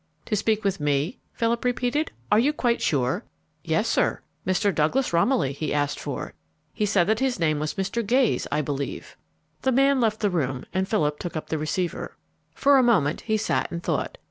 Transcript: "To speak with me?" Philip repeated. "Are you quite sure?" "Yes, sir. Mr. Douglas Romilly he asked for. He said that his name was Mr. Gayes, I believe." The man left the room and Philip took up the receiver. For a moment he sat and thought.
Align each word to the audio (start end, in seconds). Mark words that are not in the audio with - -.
"To 0.25 0.35
speak 0.35 0.63
with 0.63 0.79
me?" 0.79 1.19
Philip 1.31 1.63
repeated. 1.63 2.11
"Are 2.31 2.39
you 2.39 2.53
quite 2.53 2.81
sure?" 2.81 3.23
"Yes, 3.63 3.87
sir. 3.87 4.21
Mr. 4.47 4.73
Douglas 4.73 5.13
Romilly 5.13 5.53
he 5.53 5.71
asked 5.75 5.99
for. 5.99 6.33
He 6.73 6.87
said 6.87 7.05
that 7.05 7.19
his 7.19 7.39
name 7.39 7.59
was 7.59 7.75
Mr. 7.75 8.03
Gayes, 8.03 8.47
I 8.51 8.61
believe." 8.61 9.15
The 9.61 9.71
man 9.71 10.01
left 10.01 10.21
the 10.21 10.31
room 10.31 10.65
and 10.73 10.87
Philip 10.87 11.19
took 11.19 11.37
up 11.37 11.49
the 11.49 11.59
receiver. 11.59 12.17
For 12.55 12.79
a 12.79 12.83
moment 12.83 13.21
he 13.21 13.37
sat 13.37 13.69
and 13.69 13.83
thought. 13.83 14.17